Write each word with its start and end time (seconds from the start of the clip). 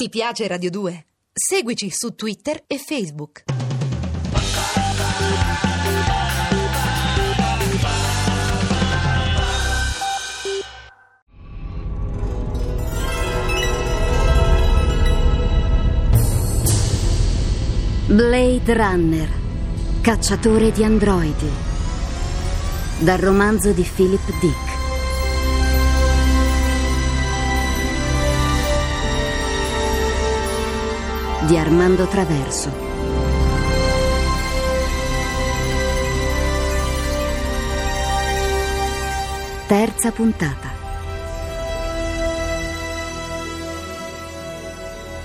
Ti 0.00 0.08
piace 0.10 0.46
Radio 0.46 0.70
2? 0.70 1.06
Seguici 1.32 1.90
su 1.90 2.14
Twitter 2.14 2.62
e 2.68 2.78
Facebook. 2.78 3.42
Blade 18.06 18.72
Runner, 18.72 19.28
cacciatore 20.00 20.70
di 20.70 20.84
androidi. 20.84 21.50
Dal 23.00 23.18
romanzo 23.18 23.72
di 23.72 23.82
Philip 23.82 24.38
Dick. 24.38 24.87
Di 31.48 31.56
Armando 31.56 32.06
Traverso. 32.06 32.70
Terza 39.66 40.10
puntata. 40.12 40.76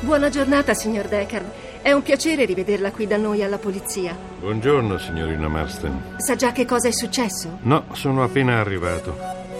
Buona 0.01 0.29
giornata, 0.29 0.73
signor 0.73 1.07
Deckard. 1.07 1.45
È 1.81 1.91
un 1.91 2.01
piacere 2.01 2.45
rivederla 2.45 2.91
qui 2.91 3.07
da 3.07 3.17
noi 3.17 3.41
alla 3.43 3.57
polizia. 3.57 4.15
Buongiorno, 4.39 4.97
signorina 4.97 5.47
Marston. 5.47 6.15
Sa 6.17 6.35
già 6.35 6.51
che 6.51 6.65
cosa 6.65 6.89
è 6.89 6.91
successo? 6.91 7.59
No, 7.61 7.85
sono 7.93 8.23
appena 8.23 8.59
arrivato. 8.59 9.15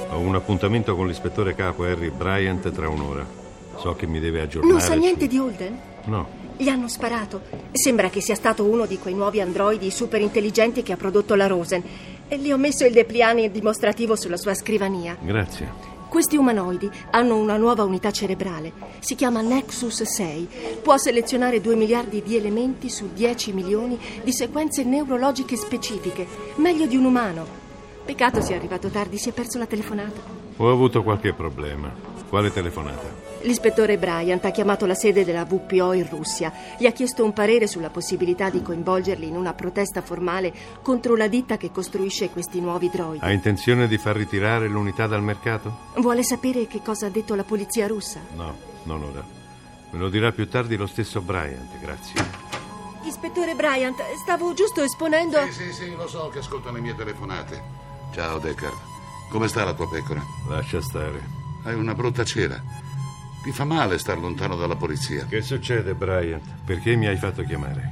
Ho 0.10 0.20
un 0.20 0.36
appuntamento 0.36 0.96
con 0.96 1.08
l'ispettore 1.08 1.56
capo 1.56 1.84
Harry 1.84 2.10
Bryant 2.10 2.70
tra 2.72 2.90
un'ora. 2.90 3.26
So 3.78 3.96
che 3.96 4.06
mi 4.06 4.20
deve 4.20 4.42
aggiornare. 4.42 4.74
Non 4.74 4.82
sa 4.82 4.96
niente 4.96 5.22
su- 5.26 5.28
di 5.30 5.38
Holden? 5.40 5.80
No. 6.06 6.28
Gli 6.56 6.70
hanno 6.70 6.88
sparato. 6.88 7.42
Sembra 7.72 8.10
che 8.10 8.22
sia 8.22 8.36
stato 8.36 8.64
uno 8.64 8.86
di 8.86 9.00
quei 9.00 9.14
nuovi 9.14 9.42
androidi 9.42 9.90
super 9.90 10.22
intelligenti 10.22 10.84
che 10.84 10.94
ha 10.94 10.98
prodotto 10.98 11.36
la 11.36 11.48
Rosen. 11.48 11.84
E 12.28 12.38
le 12.38 12.54
ho 12.54 12.58
messo 12.58 12.86
il 12.86 12.94
depliane 12.94 13.50
dimostrativo 13.52 14.16
sulla 14.16 14.38
sua 14.38 14.54
scrivania. 14.54 15.18
Grazie. 15.20 15.92
Questi 16.08 16.38
umanoidi 16.38 16.90
hanno 17.10 17.38
una 17.38 17.58
nuova 17.58 17.84
unità 17.84 18.12
cerebrale. 18.12 18.72
Si 19.00 19.16
chiama 19.16 19.42
Nexus 19.42 20.04
6. 20.04 20.48
Può 20.84 20.96
selezionare 20.98 21.60
2 21.60 21.76
miliardi 21.76 22.22
di 22.22 22.36
elementi 22.36 22.90
su 22.90 23.10
10 23.12 23.52
milioni 23.52 24.00
di 24.24 24.32
sequenze 24.32 24.84
neurologiche 24.84 25.56
specifiche. 25.56 26.28
Meglio 26.58 26.86
di 26.86 26.96
un 26.96 27.06
umano. 27.06 27.46
Peccato 28.06 28.42
sia 28.42 28.56
arrivato 28.56 28.90
tardi, 28.90 29.18
si 29.18 29.30
è 29.30 29.32
perso 29.32 29.58
la 29.58 29.66
telefonata. 29.66 30.22
Ho 30.58 30.72
avuto 30.72 31.02
qualche 31.02 31.34
problema. 31.34 32.13
Quale 32.34 32.52
telefonata? 32.52 33.14
L'ispettore 33.42 34.00
Bryant 34.00 34.44
ha 34.44 34.50
chiamato 34.50 34.88
la 34.88 34.96
sede 34.96 35.24
della 35.24 35.46
VPO 35.46 35.94
in 35.94 36.10
Russia. 36.10 36.52
Gli 36.80 36.88
ha 36.88 36.92
chiesto 36.92 37.24
un 37.24 37.32
parere 37.32 37.68
sulla 37.68 37.92
possibilità 37.92 38.50
di 38.50 38.64
coinvolgerli 38.64 39.28
in 39.28 39.36
una 39.36 39.54
protesta 39.54 40.02
formale 40.02 40.52
contro 40.82 41.16
la 41.16 41.28
ditta 41.28 41.58
che 41.58 41.70
costruisce 41.70 42.32
questi 42.32 42.60
nuovi 42.60 42.90
droidi. 42.90 43.24
Ha 43.24 43.32
intenzione 43.32 43.88
di 43.88 44.00
far 44.00 44.16
ritirare 44.16 44.68
l'unità 44.68 45.06
dal 45.06 45.22
mercato? 45.22 45.92
Vuole 45.98 46.24
sapere 46.24 46.66
che 46.66 46.82
cosa 46.82 47.06
ha 47.06 47.10
detto 47.10 47.36
la 47.36 47.44
polizia 47.44 47.86
russa? 47.86 48.20
No, 48.34 48.58
non 48.86 49.04
ora. 49.04 49.24
Me 49.92 50.00
lo 50.00 50.10
dirà 50.10 50.32
più 50.32 50.50
tardi 50.50 50.76
lo 50.76 50.88
stesso 50.88 51.22
Bryant, 51.22 51.80
grazie. 51.80 52.16
Ispettore 53.04 53.54
Bryant, 53.54 54.02
stavo 54.24 54.56
giusto 54.56 54.82
esponendo. 54.82 55.38
Sì, 55.52 55.66
sì, 55.66 55.72
sì, 55.72 55.96
lo 55.96 56.08
so 56.08 56.30
che 56.30 56.40
ascolta 56.40 56.72
le 56.72 56.80
mie 56.80 56.96
telefonate. 56.96 57.62
Ciao, 58.12 58.40
Deckard. 58.40 58.78
Come 59.30 59.48
sta 59.48 59.64
la 59.64 59.76
tua 59.76 59.88
pecora? 59.88 60.24
Lascia 60.50 60.82
stare. 60.82 61.43
Hai 61.64 61.76
una 61.76 61.94
brutta 61.94 62.26
cera. 62.26 62.62
Ti 63.44 63.52
fa 63.52 63.64
male 63.64 63.98
star 63.98 64.18
lontano 64.18 64.56
dalla 64.56 64.76
polizia. 64.76 65.26
Che 65.26 65.42
succede, 65.42 65.94
Bryant? 65.94 66.44
Perché 66.66 66.96
mi 66.96 67.08
hai 67.08 67.18
fatto 67.18 67.44
chiamare? 67.44 67.90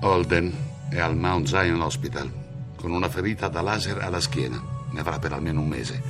Holden 0.00 0.52
è 0.88 0.98
al 0.98 1.16
Mount 1.16 1.46
Zion 1.46 1.80
Hospital 1.80 2.30
con 2.76 2.92
una 2.92 3.10
ferita 3.10 3.48
da 3.48 3.60
laser 3.60 3.98
alla 3.98 4.20
schiena. 4.20 4.62
Ne 4.90 5.00
avrà 5.00 5.18
per 5.18 5.34
almeno 5.34 5.60
un 5.60 5.68
mese. 5.68 6.02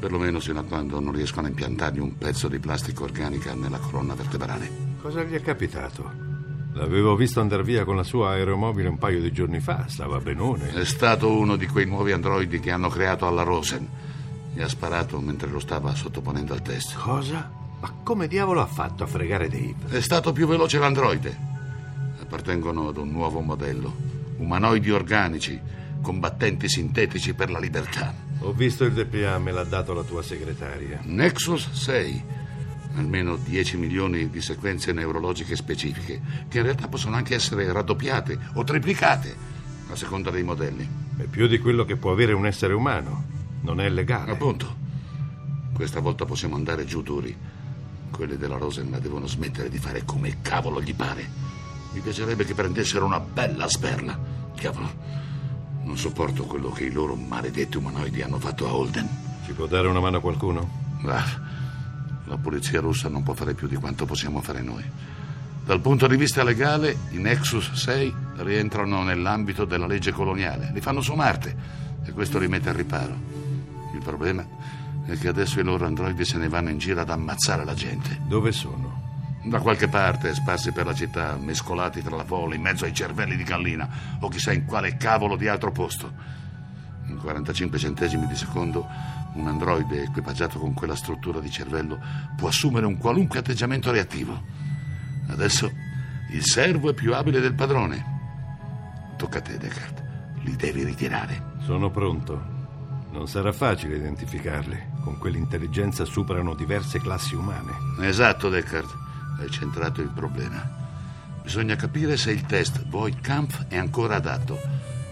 Perlomeno 0.00 0.40
fino 0.40 0.60
a 0.60 0.64
quando 0.64 1.00
non 1.00 1.12
riescono 1.12 1.46
a 1.46 1.50
impiantargli 1.50 1.98
un 2.00 2.16
pezzo 2.16 2.48
di 2.48 2.58
plastica 2.58 3.02
organica 3.02 3.54
nella 3.54 3.78
colonna 3.78 4.14
vertebrale. 4.14 4.70
Cosa 5.02 5.22
gli 5.22 5.34
è 5.34 5.42
capitato? 5.42 6.10
L'avevo 6.72 7.14
visto 7.14 7.40
andare 7.40 7.62
via 7.62 7.84
con 7.84 7.96
la 7.96 8.02
sua 8.02 8.30
aeromobile 8.30 8.88
un 8.88 8.96
paio 8.96 9.20
di 9.20 9.30
giorni 9.32 9.60
fa. 9.60 9.84
Stava 9.88 10.18
benone. 10.18 10.72
È 10.72 10.84
stato 10.86 11.30
uno 11.30 11.56
di 11.56 11.66
quei 11.66 11.84
nuovi 11.84 12.12
androidi 12.12 12.58
che 12.58 12.70
hanno 12.70 12.88
creato 12.88 13.26
alla 13.26 13.42
Rosen. 13.42 13.86
Gli 14.54 14.60
ha 14.60 14.68
sparato 14.68 15.18
mentre 15.20 15.48
lo 15.48 15.58
stava 15.58 15.94
sottoponendo 15.94 16.52
al 16.52 16.62
test. 16.62 16.94
Cosa? 16.94 17.50
Ma 17.80 17.92
come 18.02 18.28
diavolo 18.28 18.60
ha 18.60 18.66
fatto 18.66 19.02
a 19.02 19.06
fregare 19.06 19.48
Dave? 19.48 19.74
È 19.88 20.00
stato 20.00 20.32
più 20.32 20.46
veloce 20.46 20.78
l'androide. 20.78 21.36
Appartengono 22.20 22.88
ad 22.88 22.96
un 22.98 23.10
nuovo 23.10 23.40
modello. 23.40 23.92
Umanoidi 24.36 24.90
organici, 24.90 25.60
combattenti 26.00 26.68
sintetici 26.68 27.34
per 27.34 27.50
la 27.50 27.58
libertà. 27.58 28.14
Ho 28.40 28.52
visto 28.52 28.84
il 28.84 28.92
DPA, 28.92 29.38
me 29.38 29.52
l'ha 29.52 29.64
dato 29.64 29.94
la 29.94 30.02
tua 30.02 30.22
segretaria. 30.22 31.00
Nexus 31.02 31.70
6. 31.70 32.24
Almeno 32.96 33.36
10 33.36 33.78
milioni 33.78 34.28
di 34.28 34.40
sequenze 34.42 34.92
neurologiche 34.92 35.56
specifiche, 35.56 36.20
che 36.48 36.58
in 36.58 36.64
realtà 36.64 36.88
possono 36.88 37.16
anche 37.16 37.34
essere 37.34 37.72
raddoppiate 37.72 38.38
o 38.54 38.64
triplicate, 38.64 39.34
a 39.88 39.96
seconda 39.96 40.30
dei 40.30 40.42
modelli. 40.42 40.86
È 41.16 41.24
più 41.24 41.46
di 41.46 41.58
quello 41.58 41.84
che 41.84 41.96
può 41.96 42.12
avere 42.12 42.32
un 42.32 42.46
essere 42.46 42.74
umano. 42.74 43.31
Non 43.62 43.80
è 43.80 43.88
legale. 43.88 44.32
Appunto. 44.32 44.80
Questa 45.72 46.00
volta 46.00 46.24
possiamo 46.24 46.54
andare 46.54 46.84
giù 46.84 47.02
duri. 47.02 47.36
Quelli 48.10 48.36
della 48.36 48.58
Rosen 48.58 48.90
la 48.90 48.98
devono 48.98 49.26
smettere 49.26 49.68
di 49.68 49.78
fare 49.78 50.04
come 50.04 50.40
cavolo 50.42 50.82
gli 50.82 50.94
pare. 50.94 51.26
Mi 51.92 52.00
piacerebbe 52.00 52.44
che 52.44 52.54
prendessero 52.54 53.06
una 53.06 53.20
bella 53.20 53.68
sberla. 53.68 54.18
Cavolo. 54.54 54.90
Non 55.84 55.96
sopporto 55.96 56.44
quello 56.44 56.70
che 56.70 56.84
i 56.84 56.92
loro 56.92 57.14
maledetti 57.16 57.76
umanoidi 57.76 58.22
hanno 58.22 58.38
fatto 58.38 58.68
a 58.68 58.74
Holden. 58.74 59.08
Ci 59.44 59.52
può 59.52 59.66
dare 59.66 59.88
una 59.88 60.00
mano 60.00 60.20
qualcuno? 60.20 60.80
Ah, 61.04 61.24
la 62.26 62.36
polizia 62.36 62.80
russa 62.80 63.08
non 63.08 63.22
può 63.22 63.34
fare 63.34 63.54
più 63.54 63.66
di 63.66 63.76
quanto 63.76 64.04
possiamo 64.04 64.40
fare 64.40 64.62
noi. 64.62 64.84
Dal 65.64 65.80
punto 65.80 66.06
di 66.06 66.16
vista 66.16 66.44
legale, 66.44 66.96
i 67.10 67.18
Nexus 67.18 67.72
6 67.72 68.14
rientrano 68.36 69.02
nell'ambito 69.02 69.64
della 69.64 69.86
legge 69.86 70.12
coloniale. 70.12 70.70
Li 70.72 70.80
fanno 70.80 71.00
su 71.00 71.14
Marte 71.14 71.56
e 72.04 72.12
questo 72.12 72.38
li 72.38 72.48
mette 72.48 72.68
al 72.68 72.74
riparo. 72.74 73.41
Il 73.92 74.00
problema 74.02 74.46
è 75.04 75.18
che 75.18 75.28
adesso 75.28 75.60
i 75.60 75.64
loro 75.64 75.86
androidi 75.86 76.24
se 76.24 76.38
ne 76.38 76.48
vanno 76.48 76.70
in 76.70 76.78
giro 76.78 77.00
ad 77.00 77.10
ammazzare 77.10 77.64
la 77.64 77.74
gente. 77.74 78.20
Dove 78.26 78.52
sono? 78.52 79.00
Da 79.44 79.58
qualche 79.58 79.88
parte, 79.88 80.34
sparsi 80.34 80.70
per 80.70 80.86
la 80.86 80.94
città, 80.94 81.36
mescolati 81.36 82.00
tra 82.00 82.14
la 82.14 82.24
folla, 82.24 82.54
in 82.54 82.62
mezzo 82.62 82.84
ai 82.84 82.94
cervelli 82.94 83.34
di 83.36 83.42
gallina, 83.42 83.88
o 84.20 84.28
chissà 84.28 84.52
in 84.52 84.64
quale 84.64 84.96
cavolo 84.96 85.36
di 85.36 85.48
altro 85.48 85.72
posto. 85.72 86.12
In 87.06 87.18
45 87.18 87.78
centesimi 87.78 88.26
di 88.28 88.36
secondo, 88.36 88.86
un 89.34 89.48
androide 89.48 90.02
equipaggiato 90.02 90.58
con 90.58 90.74
quella 90.74 90.94
struttura 90.94 91.40
di 91.40 91.50
cervello 91.50 91.98
può 92.36 92.48
assumere 92.48 92.86
un 92.86 92.98
qualunque 92.98 93.40
atteggiamento 93.40 93.90
reattivo. 93.90 94.40
Adesso 95.28 95.70
il 96.30 96.44
servo 96.44 96.90
è 96.90 96.94
più 96.94 97.12
abile 97.12 97.40
del 97.40 97.54
padrone. 97.54 98.20
Tocca 99.16 99.38
a 99.38 99.42
te, 99.42 99.58
Deckard. 99.58 100.02
Li 100.42 100.54
devi 100.54 100.84
ritirare. 100.84 101.56
Sono 101.60 101.90
pronto. 101.90 102.61
Non 103.12 103.28
sarà 103.28 103.52
facile 103.52 103.96
identificarli. 103.96 104.76
Con 105.04 105.18
quell'intelligenza 105.18 106.06
superano 106.06 106.54
diverse 106.54 106.98
classi 106.98 107.34
umane. 107.34 107.72
Esatto, 108.00 108.48
Deckard. 108.48 108.88
Hai 109.38 109.50
centrato 109.50 110.00
il 110.00 110.08
problema. 110.08 110.80
Bisogna 111.42 111.76
capire 111.76 112.16
se 112.16 112.30
il 112.30 112.46
test 112.46 112.86
Void 112.88 113.20
Kampf 113.20 113.66
è 113.68 113.76
ancora 113.76 114.16
adatto. 114.16 114.58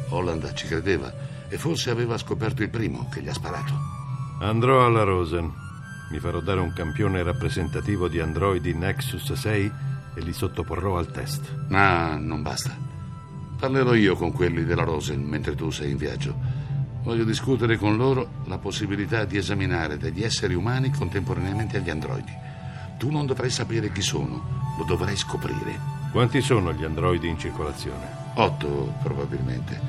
Holland 0.09 0.53
ci 0.55 0.67
credeva 0.67 1.13
e 1.49 1.59
forse 1.59 1.91
aveva 1.91 2.17
scoperto 2.17 2.63
il 2.63 2.71
primo 2.71 3.09
che 3.11 3.21
gli 3.21 3.29
ha 3.29 3.35
sparato. 3.35 3.73
Andrò 4.41 4.87
alla 4.87 5.03
Rosen. 5.03 5.53
Mi 6.11 6.19
farò 6.19 6.41
dare 6.41 6.61
un 6.61 6.73
campione 6.73 7.23
rappresentativo 7.23 8.09
di 8.09 8.19
androidi 8.19 8.73
Nexus 8.73 9.31
6 9.31 9.73
e 10.15 10.21
li 10.23 10.33
sottoporrò 10.33 10.97
al 10.97 11.11
test. 11.11 11.55
Ah, 11.71 12.17
non 12.17 12.41
basta. 12.41 12.75
Parlerò 13.59 13.93
io 13.93 14.17
con 14.17 14.33
quelli 14.33 14.65
della 14.65 14.85
Rosen 14.85 15.23
mentre 15.23 15.55
tu 15.55 15.71
sei 15.71 15.91
in 15.91 15.99
viaggio. 15.99 16.60
Voglio 17.03 17.25
discutere 17.25 17.79
con 17.79 17.97
loro 17.97 18.29
la 18.45 18.59
possibilità 18.59 19.25
di 19.25 19.39
esaminare 19.39 19.97
degli 19.97 20.23
esseri 20.23 20.55
umani 20.55 20.91
contemporaneamente 20.91 21.79
agli 21.79 21.89
androidi. 21.89 22.33
Tu 22.99 23.11
non 23.11 23.25
dovrai 23.25 23.49
sapere 23.49 23.91
chi 23.91 24.03
sono, 24.03 24.77
lo 24.77 24.85
dovrai 24.85 25.17
scoprire. 25.17 25.79
Quanti 26.13 26.43
sono 26.43 26.73
gli 26.75 26.85
androidi 26.85 27.29
in 27.29 27.39
circolazione? 27.39 28.07
Otto, 28.35 28.95
probabilmente. 29.03 29.81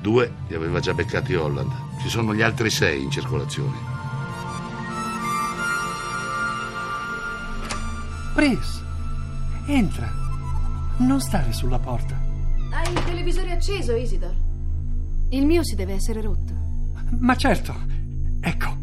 Due 0.00 0.32
li 0.46 0.54
aveva 0.54 0.78
già 0.78 0.94
beccati 0.94 1.34
Holland. 1.34 1.72
Ci 2.00 2.08
sono 2.08 2.34
gli 2.34 2.42
altri 2.42 2.70
sei 2.70 3.02
in 3.02 3.10
circolazione. 3.10 3.76
Pris, 8.34 8.82
entra. 9.66 10.08
Non 10.98 11.20
stare 11.20 11.52
sulla 11.52 11.78
porta. 11.78 12.16
Hai 12.70 12.92
il 12.92 13.04
televisore 13.04 13.50
acceso, 13.50 13.94
Isidor? 13.94 14.34
Il 15.30 15.44
mio 15.44 15.64
si 15.64 15.74
deve 15.74 15.94
essere 15.94 16.20
rotto. 16.20 16.59
Ma 17.18 17.36
certo. 17.36 17.74
Ecco. 18.40 18.78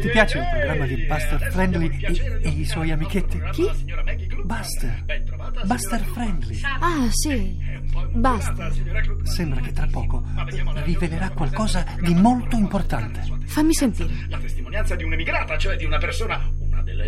Ti 0.00 0.08
piace 0.10 0.38
il 0.38 0.44
programma 0.50 0.86
di 0.86 0.96
Buster 1.06 1.50
Friendly 1.50 1.98
e, 2.00 2.40
e 2.42 2.48
i 2.48 2.64
suoi 2.64 2.90
amichetti? 2.90 3.40
Chi? 3.52 3.70
Buster. 4.44 5.04
Buster 5.64 6.00
Friendly. 6.00 6.60
Ah, 6.62 7.08
sì. 7.10 7.56
Basta. 8.12 8.70
Sembra 9.22 9.60
che 9.60 9.72
tra 9.72 9.86
poco 9.90 10.22
rivelerà 10.84 11.30
qualcosa 11.30 11.86
di 12.00 12.14
molto 12.14 12.56
importante. 12.56 13.22
Fammi 13.46 13.72
sentire. 13.72 14.26
La 14.28 14.38
testimonianza 14.38 14.94
di 14.94 15.04
un'emigrata, 15.04 15.56
cioè 15.56 15.76
di 15.76 15.84
una 15.84 15.98
persona, 15.98 16.40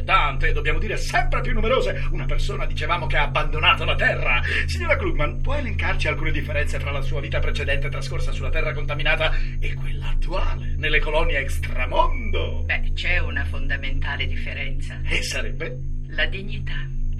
tante, 0.05 0.53
dobbiamo 0.53 0.79
dire 0.79 0.97
sempre 0.97 1.41
più 1.41 1.53
numerose, 1.53 2.07
una 2.11 2.25
persona, 2.27 2.67
dicevamo, 2.67 3.07
che 3.07 3.17
ha 3.17 3.23
abbandonato 3.23 3.85
la 3.85 3.95
Terra. 3.95 4.43
Signora 4.67 4.97
Klugman, 4.97 5.41
può 5.41 5.55
elencarci 5.55 6.09
alcune 6.09 6.31
differenze 6.33 6.79
tra 6.79 6.91
la 6.91 7.01
sua 7.03 7.21
vita 7.21 7.39
precedente 7.41 7.89
trascorsa 7.89 8.33
sulla 8.33 8.51
Terra 8.51 8.73
contaminata 8.73 9.33
e 9.59 9.75
quella 9.75 10.09
attuale, 10.09 10.75
nelle 10.77 10.99
colonie 11.01 11.39
extramondo? 11.39 12.63
Beh, 12.65 12.93
c'è 12.95 13.19
una 13.19 13.45
fondamentale 13.45 14.27
differenza. 14.27 15.01
E 15.05 15.23
sarebbe 15.23 15.79
La 16.09 16.27
dignità. 16.27 16.75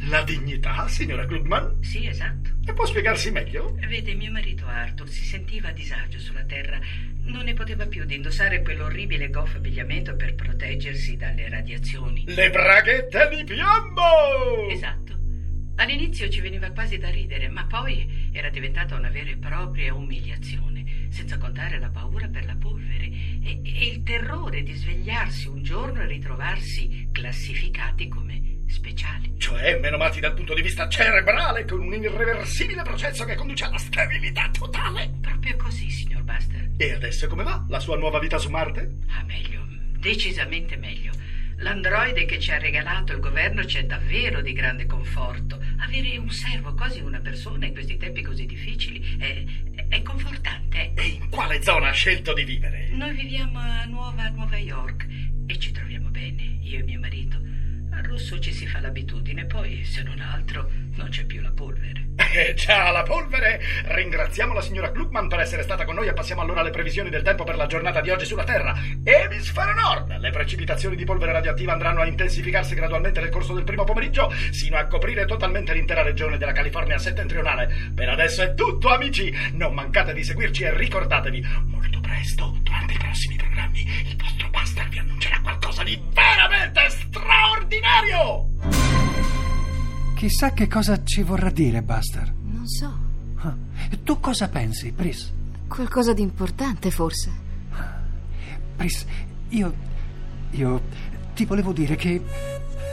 la 0.09 0.23
dignità, 0.23 0.87
signora 0.89 1.25
Klugman? 1.27 1.79
Sì, 1.83 2.07
esatto. 2.07 2.51
E 2.67 2.73
può 2.73 2.85
spiegarsi 2.87 3.31
meglio? 3.31 3.77
Vede, 3.89 4.15
mio 4.15 4.31
marito 4.33 4.67
Arthur 4.67 5.09
si 5.09 5.25
sentiva 5.25 5.69
a 5.69 5.73
disagio 5.73 6.19
sulla 6.19 6.43
Terra. 6.45 6.79
Non 7.27 7.45
ne 7.45 7.55
poteva 7.55 7.87
più 7.87 8.05
di 8.05 8.17
indossare 8.17 8.63
quell'orribile 8.63 9.31
goffo 9.31 9.59
abbigliamento 9.59 10.17
per 10.17 10.35
proteggersi 10.35 11.17
dalle 11.17 11.49
radiazioni. 11.49 12.25
Le 12.27 12.51
braghette 12.51 13.29
di 13.35 13.45
piombo! 13.45 14.69
Esatto. 14.71 15.15
All'inizio 15.79 16.29
ci 16.31 16.41
veniva 16.41 16.71
quasi 16.71 16.97
da 16.97 17.11
ridere, 17.11 17.49
ma 17.49 17.67
poi 17.67 18.31
era 18.33 18.49
diventata 18.49 18.95
una 18.95 19.11
vera 19.11 19.31
e 19.31 19.37
propria 19.37 19.93
umiliazione, 19.93 21.09
senza 21.11 21.37
contare 21.37 21.79
la 21.79 21.91
paura 21.91 22.29
per 22.29 22.47
la 22.47 22.57
polvere 22.57 23.05
e, 23.05 23.61
e 23.63 23.87
il 23.89 24.03
terrore 24.03 24.63
di 24.63 24.73
svegliarsi 24.73 25.49
un 25.49 25.63
giorno 25.63 26.01
e 26.01 26.07
ritrovarsi 26.07 27.09
classificati 27.13 28.09
come 28.09 28.61
speciali. 28.69 29.35
Cioè, 29.39 29.79
menomati 29.79 30.19
dal 30.19 30.33
punto 30.33 30.55
di 30.55 30.63
vista 30.63 30.89
cerebrale, 30.89 31.67
con 31.67 31.81
un 31.81 31.93
irreversibile 31.93 32.83
processo 32.83 33.25
che 33.25 33.35
conduce 33.35 33.65
alla 33.65 33.79
sterilità 33.79 34.49
totale. 34.51 35.13
Proprio 35.21 35.57
così. 35.57 35.96
E 36.79 36.93
adesso 36.93 37.27
come 37.27 37.43
va? 37.43 37.65
La 37.69 37.81
sua 37.81 37.97
nuova 37.97 38.19
vita 38.19 38.37
su 38.37 38.51
Marte? 38.51 38.99
Ah, 39.09 39.23
meglio, 39.25 39.67
decisamente 39.99 40.77
meglio. 40.77 41.11
L'androide 41.61 42.27
che 42.27 42.39
ci 42.39 42.51
ha 42.51 42.59
regalato 42.59 43.15
il 43.15 43.21
governo 43.21 43.65
c'è 43.65 43.87
davvero 43.87 44.43
di 44.43 44.53
grande 44.53 44.85
conforto. 44.85 45.59
Avere 45.79 46.19
un 46.19 46.29
servo, 46.29 46.75
quasi 46.75 47.01
una 47.01 47.21
persona 47.21 47.65
in 47.65 47.73
questi 47.73 47.97
tempi 47.97 48.21
così 48.21 48.45
difficili, 48.45 49.17
è, 49.19 49.43
è 49.89 50.03
confortante. 50.03 50.93
E 50.95 51.07
in 51.07 51.31
quale 51.31 51.63
zona 51.63 51.89
ha 51.89 51.93
scelto 51.93 52.35
di 52.35 52.45
vivere? 52.45 52.89
Noi 52.91 53.15
viviamo 53.15 53.59
a 53.59 53.85
Nuova 53.87 54.29
Nuova 54.29 54.59
York 54.59 55.07
e 55.47 55.59
ci 55.59 55.73
troviamo 55.73 56.11
bene, 56.11 56.59
io 56.61 56.81
e 56.81 56.83
mio 56.83 57.01
marito. 57.01 57.41
Al 57.97 58.03
rosso 58.03 58.39
ci 58.39 58.53
si 58.53 58.67
fa 58.67 58.79
l'abitudine, 58.81 59.47
poi, 59.47 59.83
se 59.83 60.03
non 60.03 60.21
altro, 60.21 60.71
non 60.97 61.09
c'è 61.09 61.25
più 61.25 61.41
la 61.41 61.51
polvere. 61.51 62.09
Eh 62.35 62.53
già, 62.53 62.91
la 62.91 63.03
polvere! 63.03 63.59
Ringraziamo 63.87 64.53
la 64.53 64.61
signora 64.61 64.91
Klugman 64.91 65.29
per 65.29 65.41
essere 65.41 65.63
stata 65.63 65.87
con 65.87 65.95
noi 65.95 66.07
e 66.07 66.13
passiamo 66.13 66.43
allora 66.43 66.61
alle 66.61 66.71
previsioni 66.71 67.09
del 67.09 67.23
tempo 67.23 67.45
per 67.45 67.57
la 67.57 67.65
giornata 67.65 68.03
di 68.03 68.11
oggi 68.11 68.27
sulla 68.27 68.45
Terra. 68.45 68.79
Emisfero 69.03 69.73
nord! 69.73 70.19
Le 70.19 70.31
precipitazioni 70.31 70.95
di 70.95 71.05
polvere 71.05 71.33
radioattiva 71.33 71.73
andranno 71.73 72.03
a 72.03 72.07
intensificarsi 72.07 72.75
gradualmente 72.75 73.21
nel 73.21 73.31
corso 73.31 73.55
del 73.55 73.65
primo 73.65 73.85
pomeriggio, 73.85 74.31
sino 74.51 74.77
a 74.77 74.85
coprire 74.85 75.25
totalmente 75.25 75.73
l'intera 75.73 76.03
regione 76.03 76.37
della 76.37 76.53
California 76.53 76.99
settentrionale. 76.99 77.93
Per 77.95 78.09
adesso 78.11 78.43
è 78.43 78.53
tutto, 78.53 78.91
amici! 78.91 79.35
Non 79.53 79.73
mancate 79.73 80.13
di 80.13 80.23
seguirci 80.23 80.65
e 80.65 80.77
ricordatevi, 80.77 81.47
molto 81.65 81.96
presto, 82.27 82.57
durante 82.63 82.95
i 82.95 82.99
prossimi 82.99 83.37
programmi, 83.37 83.81
il 83.83 84.17
vostro 84.17 84.51
Buster 84.51 84.89
vi 84.89 84.99
annuncerà 84.99 85.41
qualcosa 85.41 85.83
di 85.85 86.01
veramente 86.13 86.81
straordinario! 86.91 88.49
Chissà 90.17 90.53
che 90.53 90.67
cosa 90.67 91.05
ci 91.05 91.23
vorrà 91.23 91.51
dire 91.51 91.83
Buster. 91.83 92.35
Non 92.43 92.67
so. 92.67 92.93
Ah, 93.37 93.55
Tu 94.03 94.19
cosa 94.19 94.49
pensi, 94.49 94.91
Pris? 94.93 95.33
Qualcosa 95.69 96.13
di 96.13 96.23
importante, 96.23 96.91
forse. 96.91 97.31
Pris, 98.77 99.07
io. 99.51 99.75
io 100.51 100.83
ti 101.35 101.45
volevo 101.45 101.73
dire 101.73 101.95
che. 101.97 102.21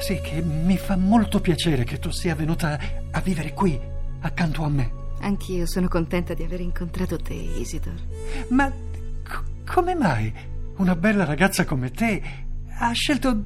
Sì, 0.01 0.19
che 0.21 0.41
mi 0.41 0.77
fa 0.77 0.97
molto 0.97 1.39
piacere 1.39 1.85
che 1.85 1.97
tu 1.97 2.11
sia 2.11 2.35
venuta 2.35 2.77
a 3.09 3.21
vivere 3.21 3.53
qui, 3.53 3.79
accanto 4.19 4.63
a 4.63 4.69
me. 4.69 4.91
Anch'io 5.21 5.65
sono 5.65 5.87
contenta 5.87 6.33
di 6.33 6.43
aver 6.43 6.59
incontrato 6.59 7.15
te, 7.15 7.33
Isidor. 7.33 7.93
Ma 8.49 8.69
come 9.65 9.95
mai 9.95 10.33
una 10.77 10.95
bella 10.95 11.25
ragazza 11.25 11.65
come 11.65 11.91
te 11.91 12.21
ha 12.77 12.91
scelto 12.91 13.41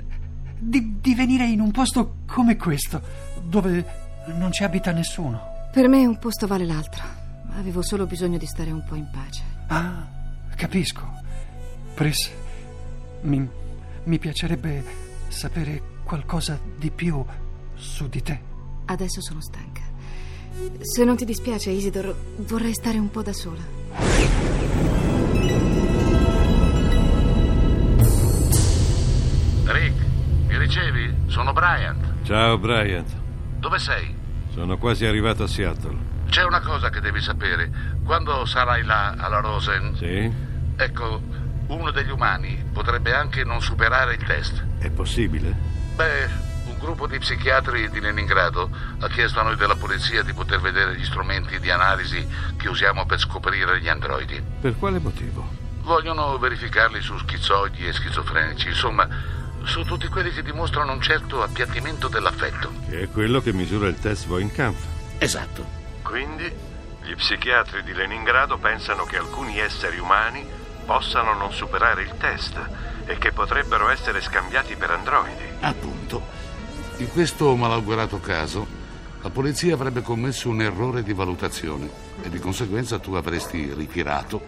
di, 0.60 1.00
di 1.00 1.16
venire 1.16 1.46
in 1.46 1.60
un 1.60 1.72
posto 1.72 2.18
come 2.26 2.56
questo, 2.56 3.02
dove 3.44 3.86
non 4.28 4.52
ci 4.52 4.64
abita 4.64 4.92
nessuno? 4.92 5.70
Per 5.72 5.88
me 5.88 6.06
un 6.06 6.18
posto 6.18 6.48
vale 6.48 6.66
l'altro. 6.66 7.04
Avevo 7.58 7.82
solo 7.82 8.06
bisogno 8.06 8.38
di 8.38 8.46
stare 8.46 8.72
un 8.72 8.84
po' 8.88 8.96
in 8.96 9.10
pace. 9.12 9.44
Ah, 9.68 10.08
capisco. 10.56 11.04
Pris, 11.94 12.32
mi, 13.22 13.48
mi 14.04 14.20
piacerebbe 14.20 14.84
sapere 15.28 15.82
qualcosa 16.04 16.60
di 16.78 16.92
più 16.92 17.24
su 17.76 18.08
di 18.08 18.22
te. 18.22 18.40
Adesso 18.86 19.22
sono 19.22 19.42
stanca. 19.42 19.82
Se 20.82 21.04
non 21.04 21.16
ti 21.16 21.26
dispiace, 21.26 21.70
Isidor, 21.70 22.16
vorrei 22.38 22.74
stare 22.74 22.98
un 22.98 23.10
po' 23.12 23.22
da 23.22 23.34
sola. 23.34 24.47
Sono 31.38 31.54
Bryant. 31.54 32.24
Ciao 32.24 32.58
Bryant, 32.58 33.14
Dove 33.60 33.78
sei? 33.78 34.12
sono 34.52 34.76
quasi 34.80 35.06
arrivato 35.06 35.44
a 35.44 35.48
Seattle. 35.48 35.96
C'è 36.32 36.44
una 36.44 36.62
cosa 36.62 36.90
che 36.90 37.00
devi 37.00 37.22
sapere. 37.22 37.70
Quando 38.04 38.44
sarai 38.46 38.82
là 38.84 39.14
alla 39.16 39.40
Rosen, 39.40 39.94
Sì? 39.96 40.34
ecco, 40.76 41.22
uno 41.68 41.92
degli 41.92 42.10
umani 42.10 42.66
potrebbe 42.74 43.14
anche 43.14 43.44
non 43.44 43.62
superare 43.62 44.16
il 44.16 44.24
test. 44.24 44.66
È 44.80 44.90
possibile? 44.90 45.56
Beh, 45.96 46.28
un 46.70 46.78
gruppo 46.80 47.06
di 47.06 47.20
psichiatri 47.20 47.88
di 47.92 48.00
Leningrado 48.00 48.72
ha 49.00 49.08
chiesto 49.08 49.40
a 49.40 49.44
noi 49.44 49.58
della 49.58 49.76
polizia 49.76 50.24
di 50.24 50.34
poter 50.34 50.60
vedere 50.60 50.96
gli 50.98 51.06
strumenti 51.06 51.60
di 51.60 51.70
analisi 51.70 52.28
che 52.58 52.68
usiamo 52.68 53.06
per 53.06 53.20
scoprire 53.20 53.80
gli 53.80 53.88
androidi. 53.88 54.42
Per 54.60 54.76
quale 54.76 54.98
motivo? 54.98 55.48
Vogliono 55.84 56.36
verificarli 56.40 57.00
su 57.00 57.16
schizoidi 57.20 57.86
e 57.88 57.94
schizofrenici, 57.94 58.70
insomma, 58.70 59.08
su 59.68 59.84
tutti 59.84 60.08
quelli 60.08 60.32
che 60.32 60.42
dimostrano 60.42 60.94
un 60.94 61.02
certo 61.02 61.44
appiattimento 61.44 62.08
dell'affetto. 62.08 62.72
Che 62.90 63.02
è 63.02 63.10
quello 63.10 63.42
che 63.42 63.54
misura 63.54 63.88
il 63.88 64.00
test 64.00 64.26
Voinkampf. 64.26 64.84
Esatto. 65.20 65.66
Quindi 66.02 66.52
gli 67.04 67.16
psichiatri 67.16 67.84
di 67.84 67.94
Leningrado 67.94 68.58
pensano 68.58 69.04
che 69.04 69.18
alcuni 69.18 69.60
esseri 69.60 70.00
umani 70.00 70.46
possano 70.86 71.34
non 71.34 71.52
superare 71.52 72.04
il 72.04 72.14
test 72.18 72.58
e 73.06 73.18
che 73.18 73.32
potrebbero 73.32 73.90
essere 73.90 74.22
scambiati 74.22 74.76
per 74.76 74.92
androidi. 74.92 75.44
Appunto. 75.60 76.46
In 76.98 77.12
questo 77.12 77.56
malaugurato 77.56 78.20
caso, 78.20 78.66
la 79.22 79.30
polizia 79.30 79.74
avrebbe 79.74 80.02
commesso 80.02 80.50
un 80.50 80.62
errore 80.62 81.04
di 81.04 81.14
valutazione 81.14 81.90
e 82.22 82.30
di 82.30 82.40
conseguenza 82.40 83.00
tu 83.00 83.14
avresti 83.14 83.74
ritirato 83.74 84.42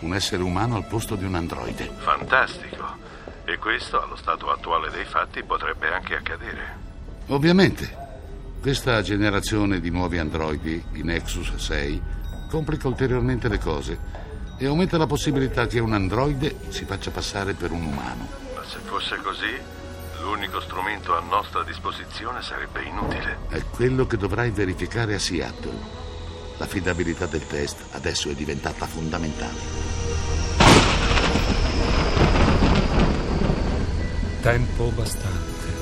un 0.00 0.14
essere 0.14 0.42
umano 0.42 0.76
al 0.76 0.86
posto 0.86 1.14
di 1.14 1.24
un 1.24 1.34
androide. 1.34 1.90
Fantastico. 1.98 3.03
E 3.44 3.58
questo, 3.58 4.02
allo 4.02 4.16
stato 4.16 4.50
attuale 4.50 4.90
dei 4.90 5.04
fatti, 5.04 5.42
potrebbe 5.42 5.92
anche 5.92 6.16
accadere. 6.16 6.82
Ovviamente, 7.26 8.02
questa 8.60 9.02
generazione 9.02 9.80
di 9.80 9.90
nuovi 9.90 10.18
androidi, 10.18 10.82
i 10.92 11.02
Nexus 11.02 11.54
6, 11.54 12.02
complica 12.48 12.88
ulteriormente 12.88 13.48
le 13.48 13.58
cose 13.58 13.98
e 14.56 14.66
aumenta 14.66 14.96
la 14.96 15.06
possibilità 15.06 15.66
che 15.66 15.80
un 15.80 15.92
androide 15.92 16.56
si 16.68 16.84
faccia 16.84 17.10
passare 17.10 17.54
per 17.54 17.72
un 17.72 17.84
umano. 17.84 18.28
Ma 18.54 18.64
se 18.64 18.78
fosse 18.84 19.16
così, 19.16 19.52
l'unico 20.22 20.60
strumento 20.60 21.14
a 21.16 21.20
nostra 21.20 21.62
disposizione 21.64 22.40
sarebbe 22.40 22.82
inutile. 22.82 23.38
È 23.48 23.62
quello 23.64 24.06
che 24.06 24.16
dovrai 24.16 24.50
verificare 24.50 25.14
a 25.14 25.18
Seattle. 25.18 26.02
L'affidabilità 26.56 27.26
del 27.26 27.46
test 27.46 27.94
adesso 27.94 28.30
è 28.30 28.34
diventata 28.34 28.86
fondamentale. 28.86 29.93
Tempo 34.44 34.90
bastante. 34.94 35.72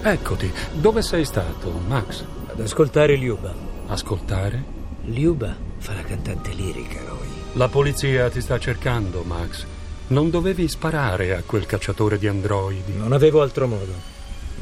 Eccoti, 0.00 0.50
dove 0.72 1.02
sei 1.02 1.26
stato, 1.26 1.70
Max? 1.86 2.24
Ad 2.46 2.58
ascoltare 2.58 3.16
Liuba. 3.16 3.54
Ascoltare? 3.88 4.64
Liuba 5.04 5.54
fa 5.76 5.92
la 5.92 6.04
cantante 6.04 6.54
lirica, 6.54 7.00
Roy. 7.06 7.28
La 7.52 7.68
polizia 7.68 8.30
ti 8.30 8.40
sta 8.40 8.58
cercando, 8.58 9.24
Max. 9.24 9.66
Non 10.06 10.30
dovevi 10.30 10.66
sparare 10.68 11.36
a 11.36 11.42
quel 11.44 11.66
cacciatore 11.66 12.16
di 12.16 12.28
androidi. 12.28 12.94
Non 12.96 13.12
avevo 13.12 13.42
altro 13.42 13.68
modo. 13.68 13.92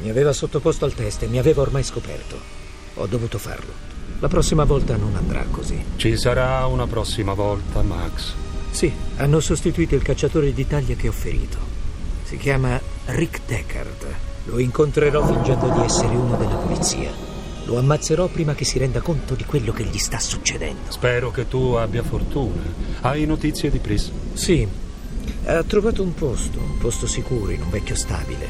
Mi 0.02 0.10
aveva 0.10 0.32
sottoposto 0.32 0.84
al 0.84 0.94
test 0.94 1.22
e 1.22 1.28
mi 1.28 1.38
aveva 1.38 1.62
ormai 1.62 1.84
scoperto. 1.84 2.36
Ho 2.94 3.06
dovuto 3.06 3.38
farlo. 3.38 3.72
La 4.18 4.26
prossima 4.26 4.64
volta 4.64 4.96
non 4.96 5.14
andrà 5.14 5.46
così. 5.48 5.80
Ci 5.94 6.16
sarà 6.16 6.66
una 6.66 6.88
prossima 6.88 7.32
volta, 7.32 7.82
Max. 7.82 8.34
Sì, 8.72 8.92
hanno 9.18 9.38
sostituito 9.38 9.94
il 9.94 10.02
cacciatore 10.02 10.52
di 10.52 10.66
taglia 10.66 10.96
che 10.96 11.06
ho 11.06 11.12
ferito. 11.12 11.69
Si 12.30 12.36
chiama 12.36 12.80
Rick 13.06 13.40
Deckard. 13.44 14.06
Lo 14.44 14.60
incontrerò 14.60 15.26
fingendo 15.26 15.68
di 15.68 15.80
essere 15.80 16.14
uno 16.14 16.36
della 16.36 16.54
polizia. 16.54 17.10
Lo 17.64 17.76
ammazzerò 17.76 18.28
prima 18.28 18.54
che 18.54 18.64
si 18.64 18.78
renda 18.78 19.00
conto 19.00 19.34
di 19.34 19.44
quello 19.44 19.72
che 19.72 19.82
gli 19.82 19.98
sta 19.98 20.20
succedendo. 20.20 20.92
Spero 20.92 21.32
che 21.32 21.48
tu 21.48 21.72
abbia 21.72 22.04
fortuna. 22.04 22.62
Hai 23.00 23.26
notizie 23.26 23.68
di 23.68 23.80
Pris? 23.80 24.12
Sì. 24.34 24.64
Ha 25.46 25.64
trovato 25.64 26.04
un 26.04 26.14
posto, 26.14 26.60
un 26.60 26.78
posto 26.78 27.08
sicuro 27.08 27.50
in 27.50 27.62
un 27.62 27.70
vecchio 27.70 27.96
stabile. 27.96 28.46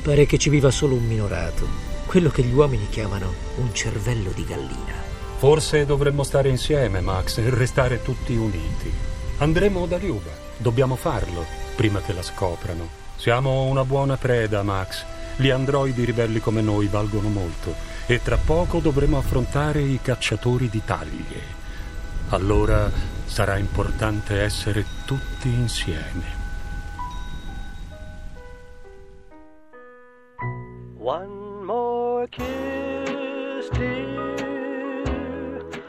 Pare 0.00 0.24
che 0.24 0.38
ci 0.38 0.48
viva 0.48 0.70
solo 0.70 0.94
un 0.94 1.06
minorato. 1.06 1.66
Quello 2.06 2.30
che 2.30 2.42
gli 2.42 2.54
uomini 2.54 2.88
chiamano 2.88 3.34
un 3.58 3.74
cervello 3.74 4.30
di 4.34 4.46
gallina. 4.46 4.94
Forse 5.36 5.84
dovremmo 5.84 6.22
stare 6.22 6.48
insieme, 6.48 7.02
Max, 7.02 7.36
e 7.36 7.50
restare 7.50 8.00
tutti 8.00 8.34
uniti. 8.34 8.90
Andremo 9.36 9.84
da 9.84 9.98
Liuba. 9.98 10.30
Dobbiamo 10.56 10.96
farlo 10.96 11.44
prima 11.76 12.00
che 12.00 12.14
la 12.14 12.22
scoprano. 12.22 13.07
Siamo 13.18 13.64
una 13.64 13.84
buona 13.84 14.16
preda, 14.16 14.62
Max. 14.62 15.04
Gli 15.34 15.50
androidi 15.50 16.04
ribelli 16.04 16.38
come 16.38 16.60
noi 16.60 16.86
valgono 16.86 17.28
molto 17.28 17.74
e 18.06 18.22
tra 18.22 18.36
poco 18.36 18.78
dovremo 18.78 19.18
affrontare 19.18 19.80
i 19.80 19.98
cacciatori 20.00 20.68
di 20.68 20.80
taglie. 20.84 21.56
Allora 22.28 22.88
sarà 23.24 23.56
importante 23.56 24.40
essere 24.40 24.84
tutti 25.04 25.48
insieme. 25.48 26.36
One 30.98 31.64
more 31.64 32.28
kiss, 32.28 33.68
dear. 33.72 34.44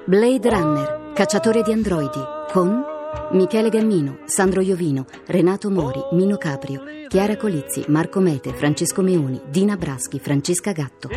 Blade 0.06 0.50
Runner, 0.50 1.12
cacciatore 1.14 1.62
di 1.62 1.72
androidi, 1.72 2.24
con 2.52 2.84
Michele 3.34 3.70
Gammino, 3.70 4.22
Sandro 4.26 4.62
Iovino, 4.62 5.06
Renato 5.28 5.70
Mori, 5.70 6.02
Mino 6.14 6.38
Caprio, 6.38 6.82
Chiara 7.10 7.38
Colizzi, 7.38 7.86
Marco 7.88 8.20
Mete, 8.20 8.54
Francesco 8.54 9.02
Meuni, 9.02 9.42
Dina 9.50 9.76
Braschi, 9.76 10.20
Francesca 10.20 10.74
Gatto. 10.74 11.10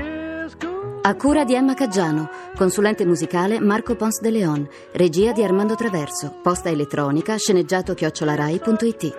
A 1.02 1.14
cura 1.16 1.44
di 1.44 1.54
Emma 1.54 1.74
Caggiano, 1.74 2.30
consulente 2.56 3.04
musicale 3.04 3.60
Marco 3.60 3.94
Pons 3.94 4.22
de 4.22 4.30
Leon, 4.30 4.66
regia 4.92 5.32
di 5.32 5.44
Armando 5.44 5.74
Traverso, 5.74 6.38
posta 6.42 6.70
elettronica 6.70 7.36
sceneggiato 7.36 7.92
chiocciolarai.it. 7.92 9.14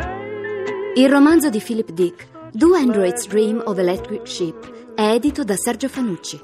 Il 0.95 1.09
romanzo 1.09 1.51
di 1.51 1.59
Philip 1.59 1.91
Dick, 1.91 2.27
Do 2.51 2.73
Androids 2.73 3.27
Dream 3.27 3.61
of 3.63 3.77
Electric 3.77 4.27
Sheep, 4.27 4.95
è 4.95 5.11
edito 5.11 5.43
da 5.43 5.55
Sergio 5.55 5.87
Fanucci. 5.87 6.39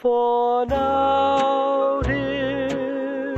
For 0.00 0.64
now, 0.66 2.00
dear, 2.02 3.34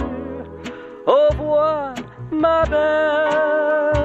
au 1.07 1.29
revoir, 1.31 1.95
ma 2.31 2.65
belle. 2.67 4.01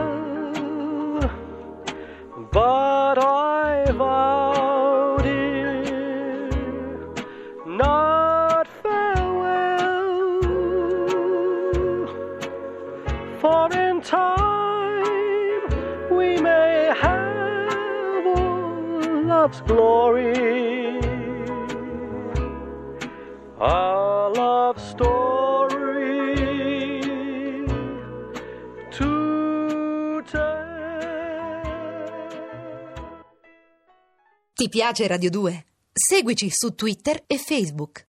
But 2.51 3.17
I 3.17 3.91
vow, 3.91 5.17
dear, 5.21 6.50
not 7.65 8.67
farewell. 8.81 10.41
For 13.41 13.74
in 13.74 14.01
time 14.01 15.62
we 16.09 16.38
may 16.39 16.93
have 17.01 18.25
all 18.25 19.24
love's 19.24 19.62
glory. 19.62 21.04
Our 23.67 24.31
love 24.36 24.79
story 24.79 26.36
to 28.91 30.22
tell. 30.29 31.63
Ti 34.53 34.69
piace 34.69 35.07
Radio 35.07 35.31
2? 35.31 35.65
Seguici 35.91 36.51
su 36.51 36.75
Twitter 36.75 37.24
e 37.25 37.39
Facebook. 37.39 38.03